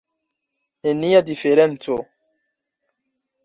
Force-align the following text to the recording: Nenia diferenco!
Nenia 0.85 1.21
diferenco! 1.29 1.95